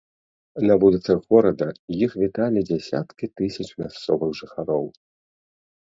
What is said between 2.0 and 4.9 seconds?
іх віталі дзясяткі тысяч мясцовых жыхароў.